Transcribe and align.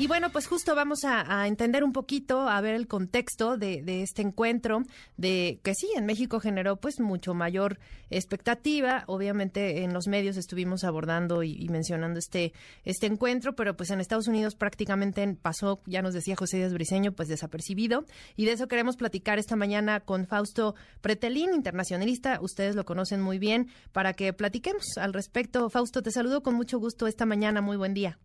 Y 0.00 0.06
bueno, 0.06 0.30
pues 0.30 0.46
justo 0.46 0.76
vamos 0.76 1.00
a, 1.02 1.48
entender 1.48 1.82
un 1.82 1.92
poquito, 1.92 2.48
a 2.48 2.60
ver 2.60 2.76
el 2.76 2.86
contexto 2.86 3.56
de, 3.56 3.82
este 4.00 4.22
encuentro, 4.22 4.84
de 5.16 5.58
que 5.64 5.74
sí, 5.74 5.88
en 5.96 6.06
México 6.06 6.38
generó 6.38 6.76
pues 6.76 7.00
mucho 7.00 7.34
mayor 7.34 7.80
expectativa. 8.08 9.02
Obviamente 9.08 9.82
en 9.82 9.92
los 9.92 10.06
medios 10.06 10.36
estuvimos 10.36 10.84
abordando 10.84 11.42
y, 11.42 11.68
mencionando 11.68 12.20
este, 12.20 12.52
este 12.84 13.06
encuentro, 13.06 13.56
pero 13.56 13.76
pues 13.76 13.90
en 13.90 14.00
Estados 14.00 14.28
Unidos 14.28 14.54
prácticamente 14.54 15.26
pasó, 15.34 15.80
ya 15.84 16.00
nos 16.00 16.14
decía 16.14 16.36
José 16.36 16.58
Díaz 16.58 16.72
Briseño, 16.72 17.10
pues 17.10 17.26
desapercibido. 17.26 18.04
Y 18.36 18.44
de 18.44 18.52
eso 18.52 18.68
queremos 18.68 18.96
platicar 18.96 19.40
esta 19.40 19.56
mañana 19.56 19.98
con 19.98 20.28
Fausto 20.28 20.76
Pretelín, 21.00 21.54
internacionalista. 21.54 22.38
Ustedes 22.40 22.76
lo 22.76 22.84
conocen 22.84 23.20
muy 23.20 23.40
bien, 23.40 23.66
para 23.90 24.12
que 24.12 24.32
platiquemos 24.32 24.96
al 24.96 25.12
respecto. 25.12 25.68
Fausto, 25.70 26.02
te 26.02 26.12
saludo 26.12 26.44
con 26.44 26.54
mucho 26.54 26.78
gusto 26.78 27.08
esta 27.08 27.26
mañana. 27.26 27.60
Muy 27.62 27.76
buen 27.76 27.94
día. 27.94 28.16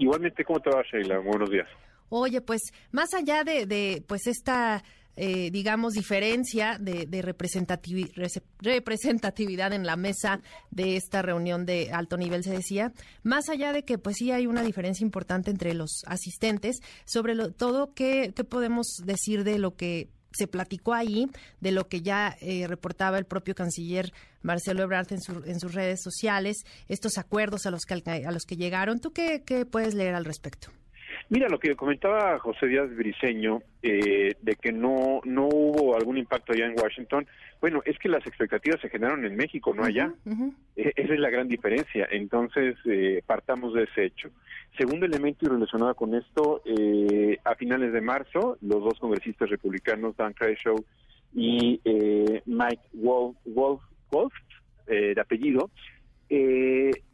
Igualmente, 0.00 0.44
¿cómo 0.44 0.58
te 0.60 0.70
va, 0.70 0.82
Sheila? 0.82 1.18
Buenos 1.18 1.50
días. 1.50 1.68
Oye, 2.08 2.40
pues 2.40 2.72
más 2.90 3.12
allá 3.12 3.44
de, 3.44 3.66
de 3.66 4.02
pues 4.08 4.26
esta, 4.26 4.82
eh, 5.14 5.50
digamos, 5.50 5.92
diferencia 5.92 6.78
de, 6.80 7.04
de 7.04 7.20
representatividad 7.20 9.74
en 9.74 9.84
la 9.84 9.96
mesa 9.96 10.40
de 10.70 10.96
esta 10.96 11.20
reunión 11.20 11.66
de 11.66 11.90
alto 11.92 12.16
nivel, 12.16 12.42
se 12.42 12.52
decía, 12.52 12.94
más 13.22 13.50
allá 13.50 13.74
de 13.74 13.84
que 13.84 13.98
pues 13.98 14.16
sí 14.16 14.32
hay 14.32 14.46
una 14.46 14.62
diferencia 14.62 15.04
importante 15.04 15.50
entre 15.50 15.74
los 15.74 16.02
asistentes, 16.06 16.80
sobre 17.04 17.34
lo, 17.34 17.52
todo, 17.52 17.92
¿qué, 17.92 18.32
¿qué 18.34 18.44
podemos 18.44 19.02
decir 19.04 19.44
de 19.44 19.58
lo 19.58 19.76
que 19.76 20.08
se 20.32 20.46
platicó 20.46 20.94
ahí 20.94 21.28
de 21.60 21.72
lo 21.72 21.88
que 21.88 22.02
ya 22.02 22.36
eh, 22.40 22.66
reportaba 22.66 23.18
el 23.18 23.24
propio 23.24 23.54
canciller 23.54 24.12
Marcelo 24.42 24.82
Ebrard 24.82 25.12
en, 25.12 25.20
en, 25.46 25.60
sus 25.60 25.74
redes 25.74 26.02
sociales, 26.02 26.64
estos 26.88 27.18
acuerdos 27.18 27.66
a 27.66 27.70
los 27.70 27.82
que, 27.84 27.94
a 27.94 28.30
los 28.30 28.44
que 28.44 28.56
llegaron. 28.56 29.00
¿Tú 29.00 29.12
qué, 29.12 29.42
qué 29.44 29.66
puedes 29.66 29.94
leer 29.94 30.14
al 30.14 30.24
respecto? 30.24 30.70
Mira, 31.30 31.48
lo 31.48 31.60
que 31.60 31.76
comentaba 31.76 32.40
José 32.40 32.66
Díaz 32.66 32.92
Briceño, 32.92 33.62
eh, 33.82 34.34
de 34.42 34.56
que 34.56 34.72
no, 34.72 35.20
no 35.24 35.46
hubo 35.46 35.94
algún 35.94 36.18
impacto 36.18 36.52
allá 36.52 36.66
en 36.66 36.74
Washington, 36.76 37.24
bueno, 37.60 37.82
es 37.84 37.96
que 38.00 38.08
las 38.08 38.26
expectativas 38.26 38.80
se 38.80 38.88
generaron 38.88 39.24
en 39.24 39.36
México, 39.36 39.72
no 39.72 39.84
allá. 39.84 40.12
E, 40.74 40.92
esa 40.96 41.14
es 41.14 41.20
la 41.20 41.30
gran 41.30 41.46
diferencia. 41.46 42.08
Entonces, 42.10 42.74
eh, 42.84 43.22
partamos 43.24 43.74
de 43.74 43.84
ese 43.84 44.06
hecho. 44.06 44.30
Segundo 44.76 45.06
elemento 45.06 45.46
y 45.46 45.48
relacionado 45.50 45.94
con 45.94 46.16
esto, 46.16 46.62
eh, 46.64 47.38
a 47.44 47.54
finales 47.54 47.92
de 47.92 48.00
marzo, 48.00 48.58
los 48.60 48.82
dos 48.82 48.98
congresistas 48.98 49.50
republicanos, 49.50 50.16
Dan 50.16 50.32
Crenshaw 50.32 50.84
y 51.32 51.80
eh, 51.84 52.42
Mike 52.44 52.82
Wolf, 52.94 53.36
Wolf, 53.44 53.82
Wolf 54.10 54.34
de 54.88 55.20
apellido, 55.20 55.70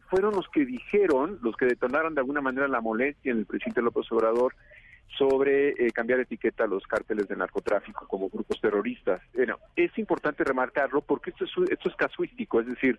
fueron 0.08 0.34
los 0.34 0.48
que 0.48 0.64
dijeron, 0.64 1.38
los 1.42 1.56
que 1.56 1.66
detonaron 1.66 2.14
de 2.14 2.20
alguna 2.20 2.40
manera 2.40 2.68
la 2.68 2.80
molestia 2.80 3.32
en 3.32 3.38
el 3.38 3.46
presidente 3.46 3.82
López 3.82 4.10
Obrador 4.12 4.54
sobre 5.16 5.70
eh, 5.70 5.90
cambiar 5.92 6.20
etiqueta 6.20 6.64
a 6.64 6.66
los 6.66 6.86
cárteles 6.86 7.28
de 7.28 7.36
narcotráfico 7.36 8.06
como 8.06 8.28
grupos 8.28 8.60
terroristas. 8.60 9.22
Bueno, 9.34 9.58
es 9.74 9.96
importante 9.98 10.44
remarcarlo 10.44 11.00
porque 11.00 11.30
esto 11.30 11.44
es, 11.44 11.70
esto 11.70 11.88
es 11.88 11.96
casuístico, 11.96 12.60
es 12.60 12.66
decir, 12.66 12.98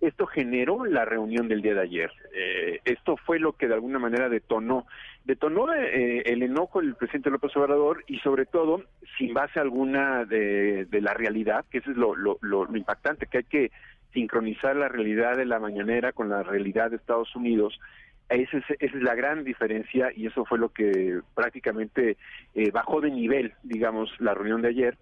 esto 0.00 0.26
generó 0.26 0.84
la 0.84 1.04
reunión 1.04 1.48
del 1.48 1.62
día 1.62 1.74
de 1.74 1.80
ayer. 1.80 2.12
Eh, 2.34 2.80
esto 2.84 3.16
fue 3.16 3.38
lo 3.38 3.54
que 3.54 3.68
de 3.68 3.74
alguna 3.74 3.98
manera 3.98 4.28
detonó. 4.28 4.86
Detonó 5.24 5.72
eh, 5.74 6.22
el 6.26 6.42
enojo 6.42 6.80
del 6.80 6.94
presidente 6.94 7.30
López 7.30 7.56
Obrador 7.56 8.04
y 8.06 8.18
sobre 8.18 8.46
todo 8.46 8.84
sin 9.18 9.34
base 9.34 9.58
alguna 9.58 10.24
de, 10.24 10.86
la 10.92 11.14
realidad, 11.14 11.64
que 11.70 11.78
eso 11.78 11.90
es 11.90 11.96
lo, 11.96 12.14
lo, 12.14 12.38
lo 12.42 12.76
impactante, 12.76 13.26
que 13.26 13.38
hay 13.38 13.44
que 13.44 13.70
sincronizar 14.16 14.74
la 14.74 14.88
realidad 14.88 15.36
de 15.36 15.44
la 15.44 15.60
mañanera 15.60 16.12
con 16.12 16.30
la 16.30 16.42
realidad 16.42 16.90
de 16.90 16.96
Esa 16.96 18.56
es, 18.56 18.64
esa 18.70 18.74
es, 18.78 18.94
la 18.94 19.14
gran 19.14 19.44
diferencia 19.44 20.10
y 20.16 20.26
eso 20.26 20.46
fue 20.46 20.58
lo 20.58 20.70
que 20.70 21.20
prácticamente 21.34 22.16
eh, 22.54 22.70
bajó 22.70 23.02
de 23.02 23.10
nivel, 23.10 23.52
digamos, 23.62 24.10
la 24.18 24.32
reunión 24.32 24.62
de 24.62 24.68
ayer. 24.68 24.96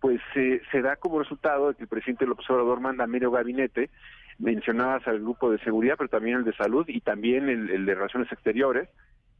Pues 0.00 0.20
eh, 0.34 0.60
se 0.70 0.82
da 0.82 0.96
como 0.96 1.18
resultado 1.18 1.68
de 1.68 1.76
que 1.76 1.84
el 1.84 1.88
presidente 1.88 2.26
López 2.26 2.48
Obrador 2.50 2.80
manda 2.80 3.04
a 3.04 3.06
medio 3.06 3.30
gabinete, 3.30 3.88
mencionadas 4.38 5.08
al 5.08 5.20
grupo 5.20 5.50
de 5.50 5.58
seguridad, 5.60 5.94
pero 5.96 6.10
también 6.10 6.36
el 6.36 6.44
de 6.44 6.52
salud 6.52 6.84
y 6.88 7.00
también 7.00 7.48
el, 7.48 7.86
de 7.86 7.94
relaciones 7.94 8.30
exteriores, 8.30 8.90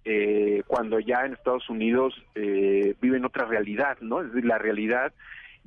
eh, 0.06 0.62
cuando 0.66 1.00
ya 1.00 1.26
en 1.26 1.34
Estados 1.34 1.68
Unidos 1.68 2.14
eh, 2.34 2.94
viven 3.02 3.26
otra 3.26 3.44
realidad, 3.44 3.98
¿no? 4.00 4.22
Es 4.22 4.28
decir, 4.28 4.46
la 4.46 4.56
realidad 4.56 5.12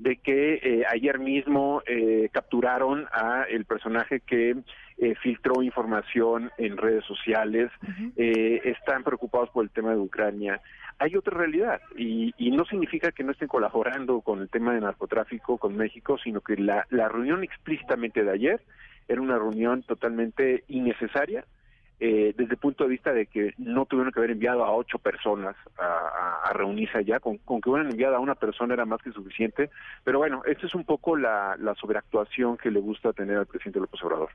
de 0.02 0.18
que 0.18 0.56
eh, 0.56 0.84
ayer 0.92 1.20
mismo 1.20 1.84
eh, 1.86 2.30
capturaron 2.32 3.06
a 3.12 3.44
el 3.44 3.66
personaje 3.66 4.20
que 4.22 4.58
eh, 4.98 5.16
filtró 5.22 5.62
información 5.62 6.52
en 6.58 6.78
redes 6.78 7.06
sociales, 7.06 7.72
están 8.16 9.04
preocupados 9.04 9.50
por 9.50 9.64
el 9.64 9.70
tema 9.70 9.92
de 9.92 9.98
Ucrania. 9.98 10.60
Hay 10.98 11.16
otra 11.16 11.38
realidad 11.38 11.82
y, 11.98 12.34
no 12.52 12.66
significa 12.66 13.12
que 13.12 13.24
no 13.24 13.32
estén 13.32 13.48
colaborando 13.48 14.22
con 14.22 14.42
el 14.42 14.50
tema 14.50 14.74
de 14.74 14.82
narcotráfico 14.82 15.58
con 15.58 15.76
México, 15.76 16.18
sino 16.24 16.42
que 16.42 16.58
la, 16.58 16.86
la 16.90 17.08
reunión 17.08 17.44
explícitamente 17.44 18.24
de 18.24 18.32
ayer 18.32 18.62
era 19.08 19.22
una 19.22 19.38
reunión 19.38 19.84
totalmente 19.84 20.64
innecesaria, 20.68 21.46
eh, 22.04 22.34
desde 22.36 22.54
el 22.54 22.58
punto 22.58 22.84
de 22.84 22.90
vista 22.90 23.14
de 23.14 23.28
que 23.28 23.54
no 23.60 23.86
tuvieron 23.86 24.12
que 24.12 24.20
haber 24.20 24.32
enviado 24.32 24.66
a 24.66 24.76
ocho 24.76 24.98
personas 24.98 25.56
a, 25.78 26.52
reunirse 26.52 26.98
allá, 26.98 27.20
con, 27.20 27.38
que 27.38 27.70
hubieran 27.70 27.92
enviado 27.92 28.16
a 28.16 28.20
una 28.20 28.34
persona 28.34 28.74
era 28.74 28.86
más 28.86 29.04
que 29.04 29.12
suficiente, 29.12 29.70
pero 30.04 30.18
bueno, 30.18 30.42
esta 30.46 30.66
es 30.66 30.74
un 30.74 30.84
poco 30.84 31.16
la, 31.16 31.56
la 31.60 31.76
sobreactuación 31.76 32.58
que 32.58 32.72
le 32.72 32.80
gusta 32.80 33.14
tener 33.14 33.38
al 33.38 33.46
presidente 33.46 33.80
López 33.80 34.02
Obrador. 34.04 34.30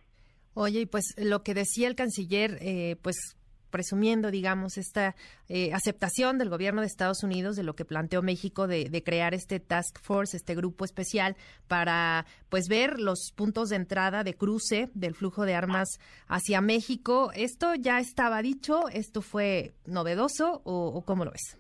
Oye, 0.55 0.83
y 0.83 0.87
pues 0.87 1.15
lo 1.19 1.43
que 1.43 1.55
decía 1.55 1.89
el 1.89 1.97
canciller, 1.97 2.57
eh, 2.61 2.97
pues 3.03 3.37
presumiendo, 3.71 4.31
digamos, 4.31 4.79
esta 4.79 5.15
eh, 5.49 5.73
aceptación 5.73 6.39
del 6.39 6.49
gobierno 6.49 6.81
de 6.81 6.87
Estados 6.87 7.23
Unidos 7.23 7.57
de 7.57 7.63
lo 7.63 7.75
que 7.75 7.85
planteó 7.85 8.23
México 8.23 8.67
de, 8.67 9.03
crear 9.05 9.35
este 9.35 9.61
task 9.61 10.01
force, 10.01 10.37
este 10.37 10.55
grupo 10.55 10.85
especial 10.85 11.37
para, 11.69 12.25
pues, 12.49 12.69
ver 12.69 12.99
los 12.99 13.33
puntos 13.37 13.69
de 13.69 13.77
entrada 13.77 14.25
de 14.25 14.35
cruce 14.35 14.89
del 14.95 15.15
flujo 15.15 15.45
de 15.45 15.55
armas 15.55 15.99
hacia 16.29 16.61
México. 16.61 17.31
¿Esto 17.35 17.75
ya 17.75 17.99
estaba 17.99 18.43
dicho? 18.43 18.89
¿Esto 18.93 19.23
fue 19.23 19.73
novedoso 19.87 20.63
o, 20.65 21.05
cómo 21.05 21.25
lo 21.25 21.31
ves? 21.31 21.59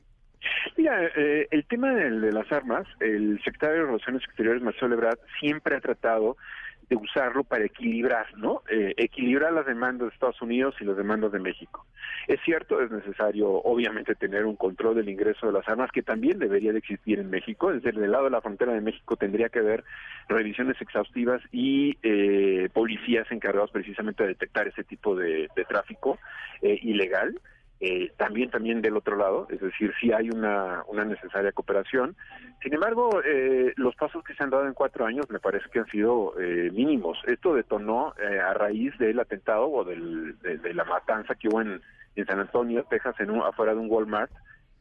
Mira, 0.76 1.04
eh, 1.16 1.48
el 1.50 1.64
tema 1.66 1.92
de, 1.92 2.20
de, 2.20 2.32
las 2.32 2.50
armas, 2.52 2.86
el 3.00 3.40
secretario 3.44 3.80
de 3.80 3.86
Relaciones 3.86 4.22
Exteriores, 4.24 4.62
Marcelo 4.62 4.94
Ebrard, 4.94 5.18
siempre 5.40 5.76
ha 5.76 5.80
tratado 5.80 6.36
de 6.88 6.96
usarlo 6.96 7.42
para 7.42 7.64
equilibrar, 7.64 8.26
¿no? 8.36 8.62
Eh, 8.70 8.94
equilibrar 8.96 9.52
las 9.52 9.66
demandas 9.66 10.08
de 10.08 10.14
Estados 10.14 10.40
Unidos 10.40 10.74
y 10.80 10.84
las 10.84 10.96
demandas 10.96 11.32
de 11.32 11.40
México. 11.40 11.84
Es 12.28 12.40
cierto, 12.44 12.80
es 12.80 12.90
necesario, 12.90 13.48
obviamente, 13.50 14.14
tener 14.14 14.44
un 14.46 14.56
control 14.56 14.94
del 14.96 15.08
ingreso 15.08 15.46
de 15.46 15.52
las 15.52 15.68
armas, 15.68 15.90
que 15.90 16.02
también 16.02 16.38
debería 16.38 16.72
de 16.72 16.78
existir 16.78 17.18
en 17.18 17.30
México. 17.30 17.72
Desde 17.72 17.90
el 17.90 18.10
lado 18.10 18.24
de 18.24 18.30
la 18.30 18.40
frontera 18.40 18.72
de 18.72 18.80
México 18.80 19.16
tendría 19.16 19.48
que 19.48 19.58
haber 19.58 19.84
revisiones 20.28 20.80
exhaustivas 20.80 21.42
y 21.52 21.98
eh, 22.02 22.68
policías 22.72 23.30
encargados 23.30 23.70
precisamente 23.70 24.22
de 24.22 24.30
detectar 24.30 24.68
ese 24.68 24.84
tipo 24.84 25.16
de, 25.16 25.48
tráfico 25.68 26.18
eh, 26.62 26.78
ilegal. 26.82 27.40
Eh, 27.78 28.10
también 28.16 28.50
también 28.50 28.80
del 28.80 28.96
otro 28.96 29.16
lado, 29.16 29.46
es 29.50 29.60
decir, 29.60 29.92
sí 30.00 30.10
hay 30.10 30.30
una, 30.30 30.82
una 30.88 31.04
necesaria 31.04 31.52
cooperación. 31.52 32.16
Sin 32.62 32.72
embargo, 32.72 33.20
eh, 33.22 33.74
los 33.76 33.94
pasos 33.96 34.24
que 34.24 34.34
se 34.34 34.42
han 34.42 34.48
dado 34.48 34.66
en 34.66 34.72
cuatro 34.72 35.04
años 35.04 35.28
me 35.28 35.40
parece 35.40 35.68
que 35.70 35.80
han 35.80 35.90
sido 35.90 36.32
eh, 36.40 36.70
mínimos. 36.72 37.18
Esto 37.26 37.54
detonó 37.54 38.14
a 38.16 38.54
raíz 38.54 38.96
del 38.98 39.20
atentado 39.20 39.68
o 39.68 39.84
del, 39.84 40.38
de, 40.40 40.72
la 40.72 40.84
matanza 40.84 41.34
que 41.34 41.48
hubo 41.48 41.60
en, 41.60 41.82
en 42.14 42.26
San 42.26 42.40
Antonio, 42.40 42.86
Texas, 42.88 43.14
en 43.20 43.30
un, 43.30 43.42
afuera 43.42 43.74
de 43.74 43.80
un 43.80 43.90
Walmart. 43.90 44.30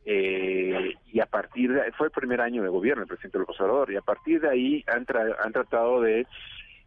y 0.05 1.19
a 1.19 1.25
partir 1.25 1.73
de 1.73 1.91
fue 1.93 2.07
el 2.07 2.11
primer 2.11 2.39
año 2.39 2.63
de 2.63 2.69
gobierno 2.69 3.03
el 3.03 3.09
presidente 3.09 3.39
López 3.39 3.59
Obrador 3.59 3.91
y 3.91 3.97
a 3.97 4.01
partir 4.01 4.39
de 4.39 4.49
ahí 4.49 4.85
han, 4.87 5.05
han 5.43 5.51
tratado 5.51 5.99
de 5.99 6.25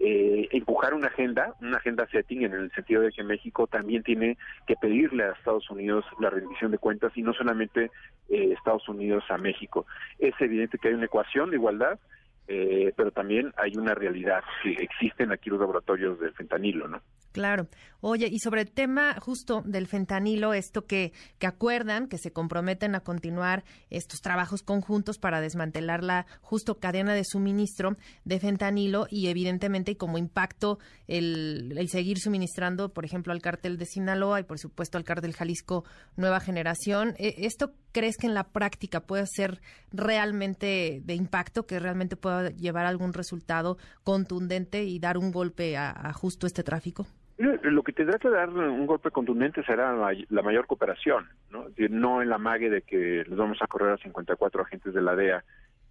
eh, 0.01 0.49
empujar 0.53 0.95
una 0.95 1.09
agenda, 1.09 1.55
una 1.61 1.79
agenda 1.79 2.07
setting 2.07 2.43
en 2.43 2.53
el 2.53 2.71
sentido 2.73 3.03
de 3.03 3.11
que 3.11 3.25
México 3.25 3.67
también 3.67 4.05
tiene 4.05 4.39
que 4.67 4.77
pedirle 4.77 5.25
a 5.25 5.33
Estados 5.33 5.69
Unidos 5.71 6.05
la 6.21 6.31
rendición 6.31 6.71
de 6.71 6.79
cuentas 6.79 7.13
y 7.17 7.23
no 7.23 7.33
solamente 7.33 7.91
eh, 8.29 8.53
Estados 8.57 8.89
Unidos 8.89 9.25
a 9.29 9.39
México. 9.39 9.87
Es 10.19 10.35
evidente 10.41 10.79
que 10.79 10.89
hay 10.89 10.95
una 10.95 11.07
ecuación 11.07 11.51
de 11.51 11.57
igualdad, 11.57 11.99
eh, 12.47 12.93
pero 12.97 13.11
también 13.11 13.53
hay 13.57 13.77
una 13.77 13.95
realidad 13.95 14.45
que 14.63 14.71
existen 14.73 15.33
aquí 15.33 15.51
los 15.51 15.61
laboratorios 15.61 16.21
del 16.21 16.33
fentanilo, 16.33 16.87
¿no? 16.87 17.03
Claro. 17.39 17.69
Oye, 18.01 18.29
y 18.33 18.41
sobre 18.41 18.63
el 18.63 18.71
tema 18.73 19.15
justo 19.21 19.63
del 19.65 19.87
fentanilo, 19.87 20.55
esto 20.55 20.87
que, 20.87 21.13
que 21.39 21.47
acuerdan, 21.47 22.09
que 22.09 22.19
se 22.19 22.33
comprometen 22.33 22.97
a 22.97 23.01
continuar 23.01 23.63
estos 23.91 24.21
trabajos 24.21 24.65
conjuntos 24.65 25.19
para 25.19 25.41
desmantelar 25.41 26.03
la 26.03 26.27
justo 26.41 26.81
cadena 26.81 27.15
de 27.15 27.23
suministro 27.25 27.97
de 28.25 28.41
fentanilo 28.41 29.07
y 29.09 29.29
evidentemente 29.29 29.97
como 29.97 30.19
impacto 30.19 30.81
el, 31.07 31.75
el 31.79 31.89
seguir 31.89 32.19
suministrando, 32.19 32.93
por 32.93 33.05
ejemplo, 33.05 33.33
al 33.33 33.41
cártel 33.41 33.79
de 33.79 33.87
Sinaloa 33.87 34.41
y 34.41 34.43
por 34.43 34.59
supuesto 34.59 34.99
al 34.99 35.05
cártel 35.05 35.33
Jalisco 35.33 35.85
Nueva 36.17 36.41
Generación. 36.41 37.15
E, 37.19 37.47
¿Esto 37.47 37.73
crees 37.93 38.17
que 38.17 38.27
en 38.27 38.35
la 38.35 38.49
práctica 38.49 38.99
puede 38.99 39.27
ser 39.29 39.61
realmente 39.93 41.03
de 41.05 41.15
impacto, 41.15 41.67
que 41.67 41.79
realmente 41.79 42.17
pueda 42.17 42.51
llevar 42.51 42.87
algún 42.87 43.13
resultado 43.13 43.79
contundente 44.03 44.83
y 44.83 44.99
dar 44.99 45.19
un 45.19 45.31
golpe 45.31 45.77
a 45.77 46.13
justo 46.13 46.49
este 46.49 46.65
tráfico? 46.65 47.07
Lo 47.39 47.85
que 47.85 47.93
tendrá 47.93 48.19
que 48.19 48.29
dar 48.29 48.49
un 48.49 48.85
golpe 48.87 49.13
contundente 49.13 49.63
será 49.63 49.93
la, 49.93 50.43
mayor 50.43 50.67
cooperación, 50.67 51.29
¿no? 51.51 51.67
no 51.89 52.21
en 52.21 52.29
la 52.29 52.39
mague 52.39 52.69
de 52.69 52.83
que 52.83 53.25
les 53.25 53.37
vamos 53.37 53.59
a 53.63 53.69
correr 53.69 53.93
a 53.93 53.97
54 53.97 54.63
agentes 54.63 54.93
de 54.93 55.01
la 55.01 55.15
DEA 55.15 55.45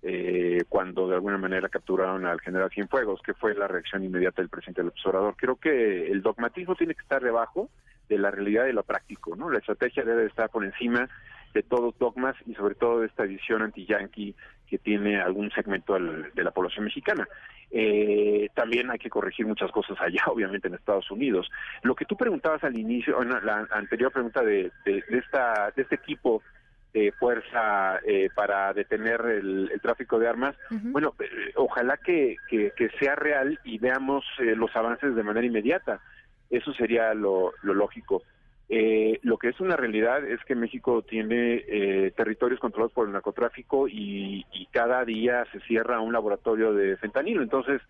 eh, 0.03 0.63
cuando 0.67 1.07
de 1.07 1.15
alguna 1.15 1.37
manera 1.37 1.69
capturaron 1.69 2.25
al 2.25 2.41
general 2.41 2.69
Cienfuegos, 2.69 3.21
que 3.21 3.33
fue 3.33 3.55
la 3.55 3.67
reacción 3.67 4.03
inmediata 4.03 4.41
del 4.41 4.49
presidente 4.49 4.81
del 4.81 4.89
observador. 4.89 5.35
Creo 5.37 5.55
que 5.55 6.11
el 6.11 6.21
dogmatismo 6.21 6.75
tiene 6.75 6.95
que 6.95 7.01
estar 7.01 7.23
debajo 7.23 7.69
de 8.09 8.17
la 8.17 8.29
realidad 8.29 8.65
y 8.67 8.73
lo 8.73 8.83
práctico, 8.83 9.35
¿no? 9.35 9.49
La 9.49 9.59
estrategia 9.59 10.03
debe 10.03 10.25
estar 10.25 10.49
por 10.49 10.65
encima 10.65 11.09
de 11.53 11.63
todos 11.63 11.97
dogmas 11.97 12.35
y 12.45 12.53
sobre 12.55 12.75
todo 12.75 12.99
de 12.99 13.07
esta 13.07 13.23
visión 13.23 13.61
anti-yanqui 13.61 14.35
que 14.67 14.77
tiene 14.77 15.19
algún 15.19 15.49
segmento 15.51 15.97
de 15.97 16.43
la 16.43 16.51
población 16.51 16.85
mexicana. 16.85 17.27
Eh, 17.69 18.49
también 18.53 18.89
hay 18.89 18.97
que 18.97 19.09
corregir 19.09 19.45
muchas 19.45 19.71
cosas 19.71 19.97
allá, 19.99 20.23
obviamente 20.27 20.67
en 20.67 20.75
Estados 20.75 21.09
Unidos. 21.11 21.49
Lo 21.83 21.95
que 21.95 22.05
tú 22.05 22.15
preguntabas 22.15 22.63
al 22.63 22.77
inicio, 22.77 23.21
en 23.21 23.29
la 23.29 23.67
anterior 23.71 24.11
pregunta 24.11 24.43
de, 24.43 24.71
de, 24.85 25.03
esta, 25.09 25.71
de 25.75 25.81
este 25.81 25.95
equipo 25.95 26.41
de 26.93 27.11
fuerza 27.11 27.99
eh, 28.05 28.29
para 28.33 28.73
detener 28.73 29.21
el, 29.21 29.71
tráfico 29.81 30.17
de 30.17 30.27
armas, 30.27 30.55
bueno, 30.69 31.13
eh, 31.19 31.51
ojalá 31.55 31.97
que, 31.97 32.37
que, 32.49 32.89
sea 32.99 33.15
real 33.15 33.59
y 33.63 33.77
veamos 33.77 34.25
los 34.39 34.75
avances 34.75 35.15
de 35.15 35.23
manera 35.23 35.45
inmediata. 35.45 35.99
Eso 36.49 36.73
sería 36.73 37.13
lo, 37.13 37.53
lo 37.61 37.73
lógico. 37.73 38.23
Eh, 38.69 39.19
lo 39.23 39.37
que 39.37 39.49
es 39.49 39.59
una 39.61 39.77
realidad 39.77 40.25
es 40.25 40.43
que 40.43 40.53
México 40.53 41.01
tiene 41.01 41.63
eh, 41.67 42.11
territorios 42.15 42.59
controlados 42.59 42.91
por 42.91 43.07
el 43.07 43.13
narcotráfico 43.13 43.87
y, 43.87 44.45
cada 44.71 45.03
día 45.05 45.43
se 45.51 45.59
cierra 45.61 45.99
un 46.01 46.13
laboratorio 46.13 46.71
de 46.71 46.97
fentanilo. 46.97 47.41
Entonces, 47.41 47.81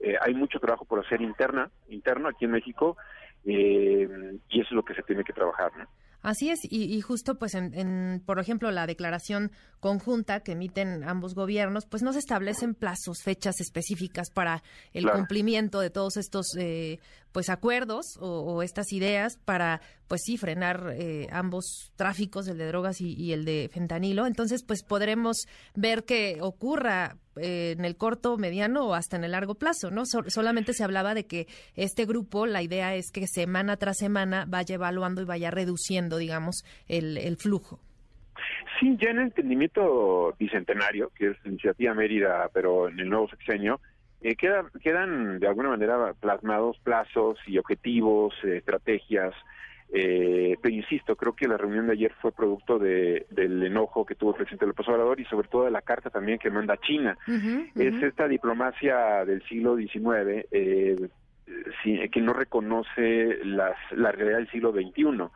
eh, 0.00 0.16
hay 0.20 0.34
mucho 0.34 0.58
trabajo 0.58 0.84
por 0.84 1.04
hacer 1.04 1.20
interna, 1.20 1.70
interno 1.88 2.28
aquí 2.28 2.46
en 2.46 2.50
México, 2.50 2.96
y 3.44 4.02
eso 4.04 4.68
es 4.68 4.72
lo 4.72 4.84
que 4.84 4.94
se 4.94 5.02
tiene 5.02 5.22
que 5.22 5.32
trabajar. 5.32 5.70
¿no? 5.76 5.86
Así 6.24 6.48
es, 6.48 6.60
y, 6.62 6.98
justo 7.02 7.34
pues 7.38 7.54
en, 7.54 8.22
por 8.24 8.40
ejemplo, 8.40 8.70
la 8.70 8.86
declaración 8.86 9.52
conjunta 9.78 10.40
que 10.40 10.52
emiten 10.52 11.04
ambos 11.04 11.34
gobiernos, 11.34 11.84
pues 11.84 12.02
no 12.02 12.14
se 12.14 12.18
establecen 12.18 12.74
plazos, 12.74 13.18
fechas 13.22 13.60
específicas 13.60 14.30
para 14.30 14.62
el 14.94 15.10
cumplimiento 15.10 15.80
de 15.80 15.90
todos 15.90 16.16
estos 16.16 16.46
eh, 16.56 16.98
pues 17.30 17.50
acuerdos 17.50 18.16
o, 18.20 18.62
estas 18.62 18.90
ideas 18.94 19.36
para 19.44 19.82
pues 20.08 20.22
sí 20.24 20.38
frenar 20.38 20.94
eh, 20.94 21.28
ambos 21.30 21.92
tráficos, 21.94 22.48
el 22.48 22.56
de 22.56 22.68
drogas 22.68 23.02
y, 23.02 23.34
el 23.34 23.44
de 23.44 23.68
fentanilo. 23.70 24.26
Entonces 24.26 24.62
pues 24.62 24.82
podremos 24.82 25.44
ver 25.74 26.04
que 26.04 26.38
ocurra 26.40 27.18
eh, 27.36 27.74
en 27.76 27.84
el 27.84 27.96
corto, 27.96 28.36
mediano 28.36 28.86
o 28.86 28.94
hasta 28.94 29.16
en 29.16 29.24
el 29.24 29.32
largo 29.32 29.54
plazo, 29.54 29.90
¿no? 29.90 30.04
solamente 30.04 30.72
se 30.72 30.84
hablaba 30.84 31.14
de 31.14 31.26
que 31.26 31.46
este 31.76 32.06
grupo, 32.06 32.46
la 32.46 32.62
idea 32.62 32.94
es 32.94 33.10
que 33.12 33.26
semana 33.26 33.76
tras 33.76 33.96
semana 33.98 34.44
vaya 34.48 34.74
evaluando 34.76 35.22
y 35.22 35.24
vaya 35.24 35.50
reduciendo, 35.50 36.18
digamos, 36.18 36.64
el, 36.88 37.18
el 37.18 37.36
flujo. 37.36 37.80
Sí, 38.80 38.96
ya 39.00 39.10
en 39.10 39.18
el 39.18 39.24
entendimiento 39.24 40.34
bicentenario, 40.38 41.10
que 41.14 41.30
es 41.30 41.36
Iniciativa 41.44 41.94
Mérida, 41.94 42.50
pero 42.52 42.88
en 42.88 42.98
el 42.98 43.08
nuevo 43.08 43.28
sexenio, 43.28 43.80
eh, 44.20 44.36
quedan 44.36 45.38
de 45.38 45.46
alguna 45.46 45.68
manera 45.68 46.14
plasmados 46.18 46.78
plazos 46.78 47.38
y 47.46 47.58
objetivos, 47.58 48.34
eh, 48.44 48.56
estrategias, 48.56 49.34
eh, 49.96 50.58
pero 50.60 50.74
insisto, 50.74 51.14
creo 51.14 51.34
que 51.34 51.46
la 51.46 51.56
reunión 51.56 51.86
de 51.86 51.92
ayer 51.92 52.12
fue 52.20 52.32
producto 52.32 52.80
de, 52.80 53.26
del 53.30 53.62
enojo 53.62 54.04
que 54.04 54.16
tuvo 54.16 54.30
el 54.30 54.36
presidente 54.36 54.66
López 54.66 54.88
Obrador 54.88 55.20
y 55.20 55.24
sobre 55.26 55.46
todo 55.46 55.66
de 55.66 55.70
la 55.70 55.82
carta 55.82 56.10
también 56.10 56.40
que 56.40 56.50
manda 56.50 56.76
China. 56.78 57.16
Es 57.76 58.02
esta 58.02 58.26
diplomacia 58.26 59.24
del 59.24 59.40
siglo 59.44 59.76
XIX 59.76 60.48
eh, 60.50 61.08
que 62.10 62.20
no 62.20 62.32
reconoce 62.32 63.38
las, 63.44 63.76
la 63.92 64.10
realidad 64.10 64.38
del 64.38 64.50
siglo 64.50 64.72
XXI. 64.72 65.28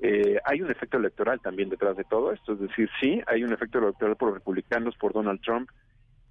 Eh, 0.00 0.38
hay 0.42 0.62
un 0.62 0.70
efecto 0.70 0.96
electoral 0.96 1.40
también 1.40 1.68
detrás 1.68 1.94
de 1.94 2.04
todo 2.04 2.32
esto, 2.32 2.54
es 2.54 2.60
decir, 2.60 2.88
sí, 3.00 3.20
hay 3.26 3.44
un 3.44 3.52
efecto 3.52 3.78
electoral 3.78 4.16
por 4.16 4.32
republicanos, 4.32 4.96
por 4.96 5.12
Donald 5.12 5.42
Trump, 5.42 5.68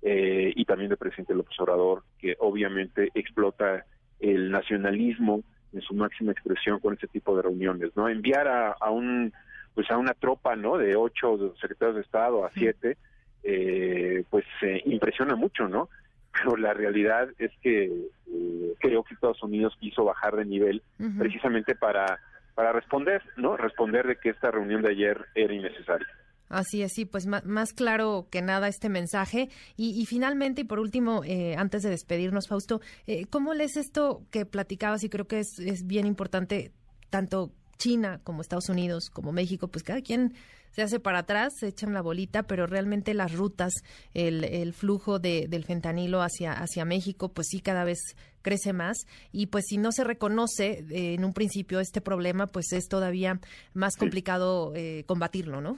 eh, 0.02 0.52
y 0.56 0.66
también 0.66 0.90
del 0.90 0.98
presidente 0.98 1.36
López 1.36 1.60
Obrador, 1.60 2.04
que 2.18 2.36
obviamente 2.40 3.12
explota 3.14 3.86
el 4.20 4.50
nacionalismo 4.50 5.44
en 5.78 5.82
su 5.82 5.94
máxima 5.94 6.32
expresión 6.32 6.80
con 6.80 6.94
este 6.94 7.08
tipo 7.08 7.36
de 7.36 7.44
reuniones, 7.44 7.92
¿no? 7.96 8.10
Enviar 8.10 8.48
a, 8.48 8.90
un 8.90 9.32
pues 9.74 9.90
a 9.92 9.98
una 9.98 10.14
tropa, 10.14 10.56
¿no? 10.56 10.78
De 10.78 10.96
ocho 10.96 11.54
secretarios 11.62 11.96
de 11.96 12.02
Estado 12.02 12.46
a 12.46 12.52
siete, 12.52 12.98
eh, 13.44 14.24
pues 14.30 14.46
impresiona 14.86 15.36
mucho, 15.36 15.68
¿no? 15.68 15.90
Pero 16.34 16.58
la 16.58 16.74
realidad 16.74 17.30
es 17.38 17.52
que 17.62 17.86
eh, 17.86 18.74
creo 18.80 19.04
que 19.04 19.14
Estados 19.14 19.42
Unidos 19.44 19.78
quiso 19.80 20.04
bajar 20.04 20.36
de 20.36 20.46
nivel 20.46 20.82
precisamente 21.18 21.76
para 21.76 22.20
para 22.54 22.72
responder, 22.72 23.22
¿no? 23.36 23.56
Responder 23.56 24.08
de 24.08 24.16
que 24.16 24.30
esta 24.30 24.50
reunión 24.50 24.82
de 24.82 24.90
ayer 24.90 25.28
era 25.36 25.54
innecesaria. 25.54 26.08
Así 26.50 26.82
es, 26.82 26.94
sí, 26.94 27.06
pues 27.06 27.26
más, 27.28 27.74
claro 27.74 28.28
que 28.32 28.42
nada 28.42 28.68
este 28.68 28.90
mensaje. 28.90 29.50
Y, 29.76 30.06
finalmente, 30.06 30.62
y 30.62 30.64
por 30.64 30.80
último, 30.80 31.24
eh, 31.26 31.56
antes 31.58 31.84
de 31.84 31.90
despedirnos, 31.90 32.48
Fausto, 32.48 32.80
eh, 33.06 33.26
¿cómo 33.26 33.54
lees 33.54 33.76
esto 33.76 34.24
que 34.32 34.46
platicabas? 34.46 35.04
Y 35.04 35.10
creo 35.10 35.28
que 35.28 35.40
es, 35.40 35.60
es 35.60 35.86
bien 35.86 36.06
importante, 36.06 36.72
tanto 37.10 37.52
China 37.78 38.22
como 38.24 38.42
Estados 38.42 38.70
Unidos 38.70 39.10
como 39.10 39.32
México, 39.32 39.68
pues 39.68 39.84
cada 39.84 40.02
quien 40.02 40.34
se 40.72 40.84
hace 40.84 41.00
para 41.00 41.20
atrás, 41.20 41.54
se 41.60 41.68
echan 41.68 41.94
la 41.94 42.02
bolita, 42.02 42.44
pero 42.44 42.68
realmente 42.68 43.14
las 43.14 43.34
rutas, 43.34 43.74
el, 44.14 44.44
el 44.44 44.74
flujo 44.74 45.20
de, 45.20 45.48
del 45.48 45.64
fentanilo 45.64 46.22
hacia, 46.22 46.54
hacia 46.54 46.86
México, 46.86 47.30
pues 47.30 47.48
sí 47.50 47.62
cada 47.62 47.84
vez 47.84 48.00
crece 48.42 48.74
más 48.74 48.98
y 49.32 49.48
pues 49.48 49.66
si 49.68 49.78
no 49.78 49.92
se 49.92 50.04
reconoce 50.04 50.86
eh, 50.90 51.16
en 51.16 51.26
un 51.26 51.34
principio 51.34 51.80
este 51.80 52.00
problema, 52.00 52.48
pues 52.48 52.72
es 52.74 52.88
todavía 52.88 53.40
más 53.74 53.96
complicado 53.98 54.74
eh, 54.76 55.04
combatirlo, 55.08 55.62
¿no? 55.62 55.78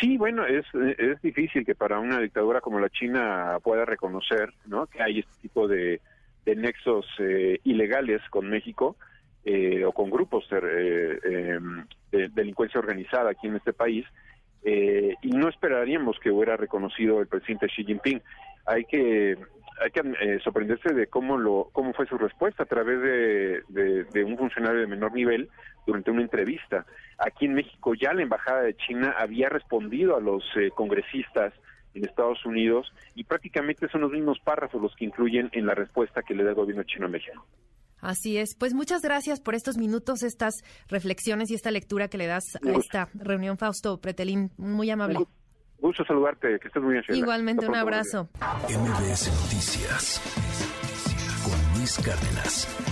Sí, 0.00 0.16
bueno, 0.16 0.46
es, 0.46 0.64
es 0.98 1.20
difícil 1.22 1.64
que 1.64 1.74
para 1.74 1.98
una 1.98 2.20
dictadura 2.20 2.60
como 2.60 2.80
la 2.80 2.88
China 2.90 3.58
pueda 3.62 3.84
reconocer 3.84 4.52
¿no? 4.66 4.86
que 4.86 5.02
hay 5.02 5.20
este 5.20 5.32
tipo 5.42 5.68
de, 5.68 6.00
de 6.44 6.56
nexos 6.56 7.06
eh, 7.18 7.58
ilegales 7.64 8.20
con 8.30 8.48
México 8.48 8.96
eh, 9.44 9.84
o 9.84 9.92
con 9.92 10.10
grupos 10.10 10.44
eh, 10.50 11.18
em, 11.24 11.84
de 12.10 12.28
delincuencia 12.28 12.80
organizada 12.80 13.30
aquí 13.30 13.46
en 13.46 13.56
este 13.56 13.72
país. 13.72 14.06
y 14.64 15.30
no 15.30 15.48
esperaríamos 15.48 16.18
que 16.20 16.30
hubiera 16.30 16.56
reconocido 16.56 17.20
el 17.20 17.26
presidente 17.26 17.66
Xi 17.66 17.84
Jinping. 17.84 18.22
Hay 18.66 18.84
que 18.84 19.36
hay 19.80 19.90
que 19.90 20.38
sorprenderse 20.40 20.92
de 20.92 21.06
cómo 21.06 21.36
lo 21.36 21.70
cómo 21.72 21.92
fue 21.92 22.06
su 22.06 22.18
respuesta 22.18 22.64
a 22.64 22.66
través 22.66 23.00
de, 23.00 24.04
de, 24.12 24.24
un 24.24 24.36
funcionario 24.36 24.80
de 24.80 24.86
menor 24.86 25.12
nivel 25.12 25.48
durante 25.86 26.10
una 26.10 26.22
entrevista. 26.22 26.86
Aquí 27.18 27.46
en 27.46 27.54
México 27.54 27.94
ya 27.94 28.12
la 28.12 28.22
embajada 28.22 28.62
de 28.62 28.76
China 28.76 29.14
había 29.18 29.48
respondido 29.48 30.16
a 30.16 30.20
los 30.20 30.44
eh, 30.56 30.70
congresistas 30.74 31.52
en 31.94 32.04
Estados 32.04 32.44
Unidos 32.46 32.92
y 33.14 33.24
prácticamente 33.24 33.88
son 33.88 34.02
los 34.02 34.12
mismos 34.12 34.38
párrafos 34.40 34.80
los 34.80 34.94
que 34.96 35.04
incluyen 35.04 35.50
en 35.52 35.66
la 35.66 35.74
respuesta 35.74 36.22
que 36.22 36.34
le 36.34 36.44
da 36.44 36.50
el 36.50 36.56
gobierno 36.56 36.84
chino 36.84 37.06
a 37.06 37.10
México. 37.10 37.46
Así 38.00 38.36
es. 38.36 38.56
Pues 38.56 38.74
muchas 38.74 39.00
gracias 39.00 39.40
por 39.40 39.54
estos 39.54 39.76
minutos, 39.76 40.24
estas 40.24 40.64
reflexiones 40.88 41.50
y 41.50 41.54
esta 41.54 41.70
lectura 41.70 42.08
que 42.08 42.18
le 42.18 42.26
das 42.26 42.56
a 42.56 42.72
esta 42.72 43.08
reunión, 43.14 43.58
Fausto 43.58 44.00
Pretelín. 44.00 44.50
Muy 44.56 44.90
amable. 44.90 45.20
Gusto 45.82 46.04
saludarte, 46.04 46.60
que 46.60 46.68
estés 46.68 46.80
muy 46.80 46.92
bien. 46.92 47.04
Igualmente, 47.08 47.66
un 47.66 47.74
abrazo. 47.74 48.28
MBS 48.68 49.32
Noticias 49.42 50.22
con 51.42 51.76
Luis 51.76 51.98
Cárdenas. 51.98 52.91